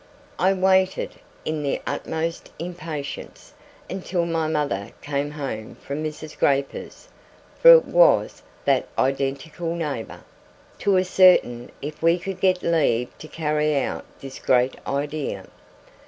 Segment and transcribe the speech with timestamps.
[0.39, 1.11] I waited,
[1.45, 3.53] in the utmost impatience,
[3.87, 6.35] until my mother came home from Mrs.
[6.39, 7.07] Grayper's
[7.59, 10.23] (for it was that identical neighbour),
[10.79, 15.45] to ascertain if we could get leave to carry out this great idea.